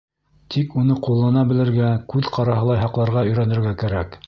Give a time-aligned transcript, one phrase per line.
[0.53, 4.19] Тик уны ҡуллана белергә, күҙ ҡараһылай һаҡларға өйрәнергә кәрәк.